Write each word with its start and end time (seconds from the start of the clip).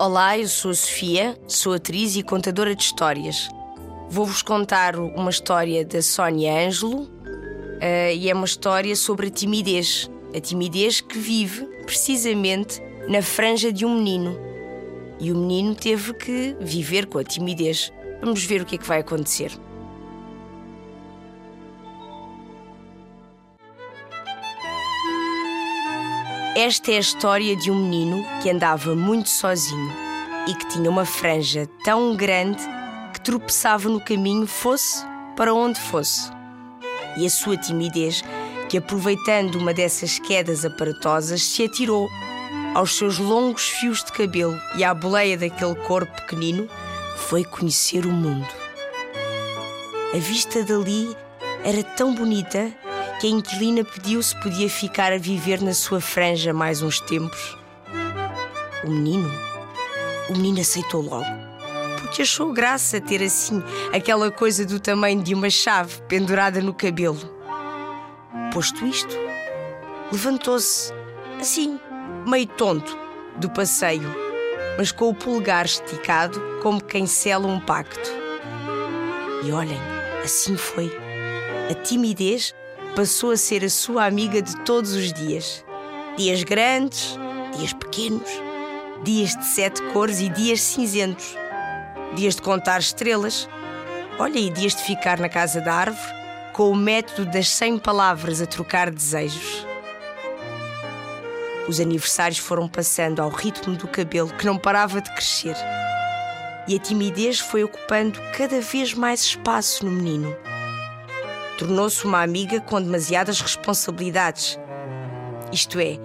Olá, 0.00 0.38
eu 0.38 0.46
sou 0.46 0.70
a 0.70 0.74
Sofia, 0.74 1.36
sou 1.48 1.72
atriz 1.72 2.14
e 2.14 2.22
contadora 2.22 2.72
de 2.72 2.84
histórias. 2.84 3.48
Vou-vos 4.08 4.42
contar 4.42 4.94
uma 4.94 5.28
história 5.28 5.84
da 5.84 6.00
Sónia 6.00 6.54
Ângelo 6.68 7.02
uh, 7.02 8.14
e 8.14 8.30
é 8.30 8.32
uma 8.32 8.44
história 8.44 8.94
sobre 8.94 9.26
a 9.26 9.30
timidez. 9.30 10.08
A 10.32 10.38
timidez 10.38 11.00
que 11.00 11.18
vive 11.18 11.64
precisamente 11.84 12.80
na 13.08 13.20
franja 13.22 13.72
de 13.72 13.84
um 13.84 13.96
menino. 13.96 14.38
E 15.18 15.32
o 15.32 15.36
menino 15.36 15.74
teve 15.74 16.14
que 16.14 16.56
viver 16.60 17.06
com 17.06 17.18
a 17.18 17.24
timidez. 17.24 17.92
Vamos 18.20 18.44
ver 18.44 18.62
o 18.62 18.64
que 18.64 18.76
é 18.76 18.78
que 18.78 18.86
vai 18.86 19.00
acontecer. 19.00 19.50
Esta 26.58 26.90
é 26.90 26.96
a 26.96 26.98
história 26.98 27.54
de 27.54 27.70
um 27.70 27.76
menino 27.76 28.26
que 28.42 28.50
andava 28.50 28.92
muito 28.92 29.28
sozinho 29.28 29.92
e 30.48 30.54
que 30.56 30.66
tinha 30.70 30.90
uma 30.90 31.04
franja 31.04 31.68
tão 31.84 32.16
grande 32.16 32.60
que 33.14 33.20
tropeçava 33.20 33.88
no 33.88 34.00
caminho, 34.00 34.44
fosse 34.44 35.06
para 35.36 35.54
onde 35.54 35.78
fosse. 35.78 36.32
E 37.16 37.24
a 37.24 37.30
sua 37.30 37.56
timidez, 37.56 38.24
que 38.68 38.76
aproveitando 38.76 39.54
uma 39.54 39.72
dessas 39.72 40.18
quedas 40.18 40.64
aparatosas, 40.64 41.44
se 41.44 41.62
atirou 41.62 42.08
aos 42.74 42.98
seus 42.98 43.18
longos 43.18 43.68
fios 43.68 44.02
de 44.02 44.10
cabelo 44.10 44.60
e 44.74 44.82
à 44.82 44.92
boleia 44.92 45.38
daquele 45.38 45.76
corpo 45.76 46.12
pequenino, 46.22 46.68
foi 47.18 47.44
conhecer 47.44 48.04
o 48.04 48.10
mundo. 48.10 48.48
A 50.12 50.18
vista 50.18 50.64
dali 50.64 51.16
era 51.62 51.84
tão 51.84 52.16
bonita 52.16 52.74
que 53.18 53.26
a 53.26 53.30
inquilina 53.30 53.82
pediu 53.82 54.22
se 54.22 54.34
podia 54.40 54.70
ficar 54.70 55.12
a 55.12 55.18
viver 55.18 55.60
na 55.60 55.74
sua 55.74 56.00
franja 56.00 56.52
mais 56.52 56.82
uns 56.82 57.00
tempos. 57.00 57.58
O 58.84 58.90
menino? 58.90 59.28
O 60.28 60.32
menino 60.32 60.60
aceitou 60.60 61.02
logo, 61.02 61.26
porque 62.00 62.22
achou 62.22 62.52
graça 62.52 63.00
ter 63.00 63.20
assim 63.22 63.62
aquela 63.92 64.30
coisa 64.30 64.64
do 64.64 64.78
tamanho 64.78 65.20
de 65.22 65.34
uma 65.34 65.50
chave 65.50 66.00
pendurada 66.02 66.60
no 66.60 66.72
cabelo. 66.72 67.18
Posto 68.52 68.86
isto, 68.86 69.16
levantou-se, 70.12 70.92
assim, 71.40 71.80
meio 72.24 72.46
tonto, 72.46 72.96
do 73.36 73.50
passeio, 73.50 74.14
mas 74.76 74.92
com 74.92 75.08
o 75.08 75.14
polegar 75.14 75.64
esticado 75.64 76.40
como 76.62 76.80
quem 76.80 77.06
sela 77.06 77.48
um 77.48 77.58
pacto. 77.58 78.10
E 79.44 79.50
olhem, 79.50 79.80
assim 80.22 80.56
foi. 80.56 80.92
A 81.70 81.74
timidez 81.74 82.54
passou 82.94 83.30
a 83.30 83.36
ser 83.36 83.64
a 83.64 83.70
sua 83.70 84.06
amiga 84.06 84.42
de 84.42 84.56
todos 84.64 84.92
os 84.92 85.12
dias. 85.12 85.64
Dias 86.16 86.42
grandes, 86.42 87.16
dias 87.56 87.72
pequenos, 87.72 88.28
dias 89.04 89.36
de 89.36 89.44
sete 89.44 89.82
cores 89.92 90.20
e 90.20 90.28
dias 90.28 90.60
cinzentos, 90.60 91.36
dias 92.14 92.34
de 92.34 92.42
contar 92.42 92.80
estrelas, 92.80 93.48
olha, 94.18 94.38
e 94.38 94.50
dias 94.50 94.74
de 94.74 94.82
ficar 94.82 95.18
na 95.18 95.28
casa 95.28 95.60
da 95.60 95.72
árvore 95.72 96.18
com 96.52 96.70
o 96.70 96.76
método 96.76 97.30
das 97.30 97.48
cem 97.48 97.78
palavras 97.78 98.42
a 98.42 98.46
trocar 98.46 98.90
desejos. 98.90 99.64
Os 101.68 101.78
aniversários 101.78 102.38
foram 102.38 102.66
passando 102.66 103.20
ao 103.20 103.28
ritmo 103.28 103.76
do 103.76 103.86
cabelo 103.86 104.30
que 104.30 104.46
não 104.46 104.58
parava 104.58 105.00
de 105.00 105.12
crescer. 105.12 105.54
E 106.66 106.74
a 106.74 106.78
timidez 106.78 107.38
foi 107.38 107.62
ocupando 107.62 108.18
cada 108.36 108.60
vez 108.60 108.92
mais 108.94 109.20
espaço 109.20 109.84
no 109.84 109.92
menino 109.92 110.34
tornou-se 111.58 112.04
uma 112.04 112.22
amiga 112.22 112.60
com 112.60 112.80
demasiadas 112.80 113.40
responsabilidades. 113.40 114.58
Isto 115.52 115.80
é, 115.80 115.98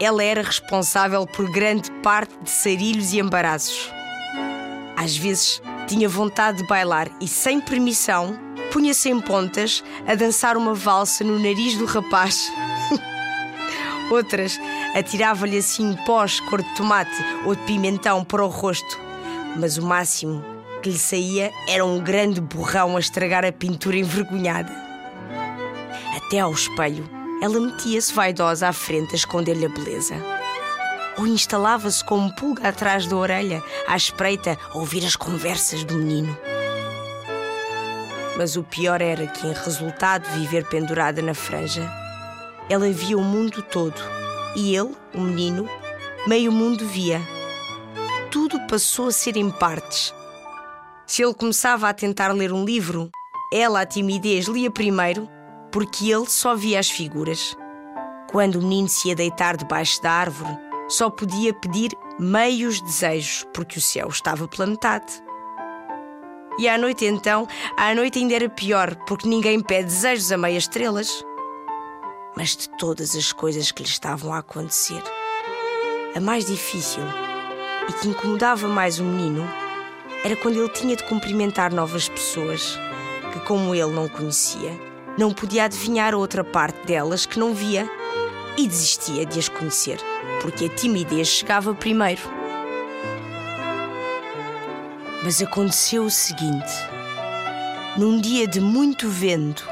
ela 0.00 0.22
era 0.22 0.40
responsável 0.40 1.26
por 1.26 1.50
grande 1.50 1.90
parte 2.02 2.32
de 2.42 2.48
sarilhos 2.48 3.12
e 3.12 3.18
embaraços. 3.18 3.90
Às 4.96 5.16
vezes 5.16 5.60
tinha 5.86 6.08
vontade 6.08 6.58
de 6.58 6.66
bailar 6.68 7.08
e, 7.20 7.26
sem 7.26 7.60
permissão, 7.60 8.38
punha-se 8.72 9.10
em 9.10 9.20
pontas 9.20 9.82
a 10.06 10.14
dançar 10.14 10.56
uma 10.56 10.74
valsa 10.74 11.24
no 11.24 11.38
nariz 11.38 11.76
do 11.76 11.84
rapaz. 11.84 12.50
Outras 14.10 14.60
atirava-lhe 14.94 15.58
assim 15.58 15.96
pós 16.06 16.38
cor 16.40 16.62
de 16.62 16.74
tomate 16.76 17.16
ou 17.44 17.56
de 17.56 17.62
pimentão 17.62 18.24
para 18.24 18.44
o 18.44 18.48
rosto. 18.48 18.98
Mas 19.56 19.76
o 19.76 19.82
máximo 19.82 20.55
que 20.86 20.90
lhe 20.90 20.98
saía 20.98 21.50
era 21.66 21.84
um 21.84 21.98
grande 21.98 22.40
borrão 22.40 22.96
a 22.96 23.00
estragar 23.00 23.44
a 23.44 23.50
pintura 23.50 23.96
envergonhada. 23.96 24.72
Até 26.16 26.38
ao 26.38 26.52
espelho, 26.52 27.10
ela 27.42 27.58
metia-se 27.58 28.14
vaidosa 28.14 28.68
à 28.68 28.72
frente 28.72 29.10
a 29.10 29.16
esconder-lhe 29.16 29.66
a 29.66 29.68
beleza. 29.68 30.14
Ou 31.18 31.26
instalava-se 31.26 32.04
com 32.04 32.18
um 32.18 32.30
pulga 32.30 32.68
atrás 32.68 33.04
da 33.04 33.16
orelha, 33.16 33.64
à 33.88 33.96
espreita, 33.96 34.56
a 34.72 34.78
ouvir 34.78 35.04
as 35.04 35.16
conversas 35.16 35.82
do 35.82 35.96
menino. 35.96 36.38
Mas 38.36 38.54
o 38.54 38.62
pior 38.62 39.02
era 39.02 39.26
que, 39.26 39.44
em 39.44 39.52
resultado 39.52 40.30
de 40.30 40.38
viver 40.38 40.66
pendurada 40.66 41.20
na 41.20 41.34
franja, 41.34 41.90
ela 42.70 42.88
via 42.92 43.18
o 43.18 43.24
mundo 43.24 43.60
todo 43.60 44.00
e 44.54 44.76
ele, 44.76 44.94
o 45.12 45.20
menino, 45.20 45.68
meio 46.28 46.52
mundo 46.52 46.86
via. 46.86 47.20
Tudo 48.30 48.60
passou 48.68 49.08
a 49.08 49.12
ser 49.12 49.36
em 49.36 49.50
partes, 49.50 50.14
se 51.06 51.22
ele 51.22 51.34
começava 51.34 51.88
a 51.88 51.94
tentar 51.94 52.32
ler 52.32 52.52
um 52.52 52.64
livro, 52.64 53.10
ela, 53.52 53.82
a 53.82 53.86
timidez, 53.86 54.46
lia 54.46 54.70
primeiro, 54.70 55.28
porque 55.70 56.10
ele 56.10 56.26
só 56.26 56.56
via 56.56 56.80
as 56.80 56.90
figuras. 56.90 57.56
Quando 58.30 58.56
o 58.56 58.62
menino 58.62 58.88
se 58.88 59.08
ia 59.08 59.14
deitar 59.14 59.56
debaixo 59.56 60.02
da 60.02 60.10
árvore, 60.10 60.58
só 60.88 61.08
podia 61.08 61.54
pedir 61.54 61.92
meios 62.18 62.80
desejos, 62.80 63.46
porque 63.54 63.78
o 63.78 63.82
céu 63.82 64.08
estava 64.08 64.48
planetado. 64.48 65.12
E 66.58 66.68
à 66.68 66.76
noite 66.76 67.04
então, 67.04 67.46
à 67.76 67.94
noite 67.94 68.18
ainda 68.18 68.34
era 68.34 68.48
pior, 68.48 68.96
porque 69.06 69.28
ninguém 69.28 69.60
pede 69.60 69.84
desejos 69.84 70.32
a 70.32 70.36
meias 70.36 70.64
estrelas. 70.64 71.24
Mas 72.36 72.56
de 72.56 72.68
todas 72.70 73.14
as 73.14 73.32
coisas 73.32 73.70
que 73.70 73.82
lhe 73.82 73.88
estavam 73.88 74.32
a 74.32 74.38
acontecer, 74.38 75.02
a 76.14 76.20
mais 76.20 76.46
difícil 76.46 77.02
e 77.88 77.92
que 77.92 78.08
incomodava 78.08 78.66
mais 78.66 78.98
o 78.98 79.04
menino 79.04 79.46
era 80.24 80.36
quando 80.36 80.56
ele 80.56 80.68
tinha 80.68 80.96
de 80.96 81.04
cumprimentar 81.04 81.72
novas 81.72 82.08
pessoas 82.08 82.78
que, 83.32 83.40
como 83.40 83.74
ele 83.74 83.92
não 83.92 84.08
conhecia, 84.08 84.78
não 85.18 85.32
podia 85.32 85.64
adivinhar 85.64 86.14
outra 86.14 86.42
parte 86.42 86.86
delas 86.86 87.26
que 87.26 87.38
não 87.38 87.54
via 87.54 87.88
e 88.56 88.66
desistia 88.66 89.24
de 89.24 89.38
as 89.38 89.48
conhecer, 89.48 89.98
porque 90.40 90.66
a 90.66 90.68
timidez 90.68 91.28
chegava 91.28 91.74
primeiro. 91.74 92.22
Mas 95.22 95.40
aconteceu 95.40 96.04
o 96.04 96.10
seguinte: 96.10 96.72
num 97.96 98.20
dia 98.20 98.46
de 98.46 98.60
muito 98.60 99.08
vento, 99.08 99.66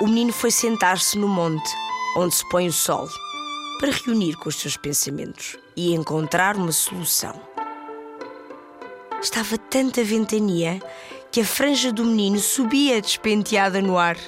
o 0.00 0.06
menino 0.06 0.32
foi 0.32 0.50
sentar-se 0.50 1.18
no 1.18 1.28
monte 1.28 1.70
onde 2.16 2.34
se 2.34 2.48
põe 2.48 2.68
o 2.68 2.72
sol 2.72 3.08
para 3.80 3.90
reunir 3.90 4.34
com 4.36 4.48
os 4.48 4.56
seus 4.56 4.76
pensamentos 4.76 5.56
e 5.76 5.94
encontrar 5.94 6.56
uma 6.56 6.72
solução 6.72 7.53
estava 9.24 9.56
tanta 9.56 10.04
ventania 10.04 10.78
que 11.32 11.40
a 11.40 11.44
franja 11.44 11.90
do 11.90 12.04
menino 12.04 12.38
subia 12.38 13.00
despenteada 13.00 13.80
no 13.80 13.96
ar. 13.96 14.18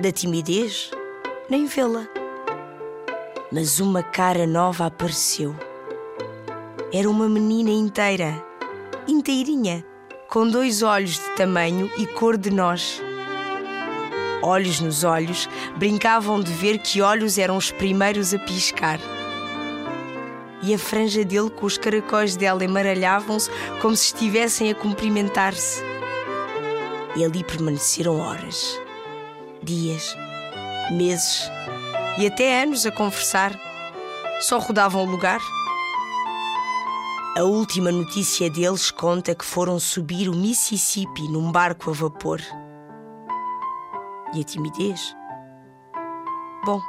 Da 0.00 0.12
timidez, 0.12 0.90
nem 1.50 1.66
vê-la. 1.66 2.06
Mas 3.50 3.80
uma 3.80 4.04
cara 4.04 4.46
nova 4.46 4.86
apareceu. 4.86 5.56
Era 6.92 7.10
uma 7.10 7.28
menina 7.28 7.70
inteira, 7.70 8.42
inteirinha, 9.08 9.84
com 10.28 10.48
dois 10.48 10.82
olhos 10.82 11.14
de 11.14 11.28
tamanho 11.30 11.90
e 11.98 12.06
cor 12.06 12.36
de 12.36 12.50
nós. 12.50 13.02
Olhos 14.40 14.80
nos 14.80 15.02
olhos, 15.02 15.48
brincavam 15.78 16.40
de 16.40 16.52
ver 16.52 16.78
que 16.78 17.02
olhos 17.02 17.38
eram 17.38 17.56
os 17.56 17.72
primeiros 17.72 18.32
a 18.32 18.38
piscar 18.38 19.00
e 20.66 20.74
a 20.74 20.78
franja 20.78 21.24
dele 21.24 21.48
com 21.48 21.64
os 21.64 21.78
caracóis 21.78 22.34
dela 22.34 22.64
emaralhavam-se 22.64 23.48
como 23.80 23.94
se 23.94 24.06
estivessem 24.06 24.68
a 24.68 24.74
cumprimentar-se. 24.74 25.80
E 27.14 27.24
ali 27.24 27.44
permaneceram 27.44 28.18
horas, 28.18 28.80
dias, 29.62 30.16
meses 30.90 31.48
e 32.18 32.26
até 32.26 32.62
anos 32.62 32.84
a 32.84 32.90
conversar. 32.90 33.56
Só 34.40 34.58
rodavam 34.58 35.04
o 35.04 35.10
lugar. 35.10 35.40
A 37.38 37.44
última 37.44 37.92
notícia 37.92 38.50
deles 38.50 38.90
conta 38.90 39.36
que 39.36 39.44
foram 39.44 39.78
subir 39.78 40.28
o 40.28 40.34
Mississippi 40.34 41.28
num 41.28 41.52
barco 41.52 41.90
a 41.90 41.92
vapor. 41.92 42.40
E 44.34 44.40
a 44.40 44.42
timidez? 44.44 45.14
Bom, 46.64 46.80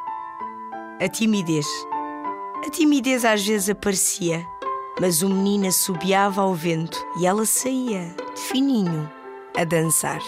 a 0.99 1.07
timidez. 1.07 1.67
A 2.65 2.69
timidez 2.69 3.23
às 3.23 3.45
vezes 3.45 3.69
aparecia, 3.69 4.45
mas 4.99 5.21
o 5.21 5.29
menino 5.29 5.67
assobiava 5.67 6.41
ao 6.41 6.53
vento 6.53 6.97
e 7.19 7.25
ela 7.25 7.45
saía, 7.45 8.15
de 8.35 8.41
fininho, 8.41 9.09
a 9.55 9.63
dançar. 9.63 10.21